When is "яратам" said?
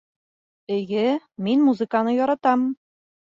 2.21-2.65